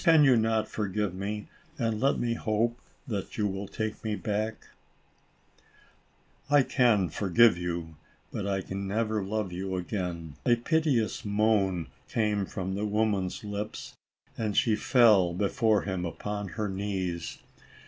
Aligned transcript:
Can 0.03 0.23
you 0.23 0.35
not 0.35 0.67
forgive 0.67 1.13
me, 1.13 1.47
and 1.77 1.99
let 2.01 2.17
me 2.17 2.33
hope 2.33 2.81
that 3.05 3.37
you 3.37 3.45
will 3.47 3.67
take 3.67 4.03
me 4.03 4.15
back?"" 4.15 4.65
I 6.49 6.63
can 6.63 7.07
forgive 7.09 7.55
you, 7.55 7.97
but 8.31 8.47
I 8.47 8.61
can 8.61 8.87
never 8.87 9.23
love 9.23 9.51
you 9.51 9.75
again." 9.75 10.37
A 10.43 10.55
piteous 10.55 11.23
moan 11.23 11.85
came 12.09 12.47
from 12.47 12.73
the 12.73 12.87
woman's 12.87 13.43
lips 13.43 13.93
and 14.35 14.57
she 14.57 14.75
fell 14.75 15.35
before 15.35 15.83
him, 15.83 16.03
upon 16.03 16.47
her 16.47 16.67
knees. 16.67 17.37